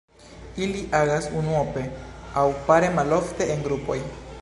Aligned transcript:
Ili 0.67 0.81
agas 0.99 1.27
unuope 1.41 1.85
aŭ 2.45 2.49
pare, 2.71 2.93
malofte 2.99 3.53
en 3.57 3.67
grupoj. 3.71 4.05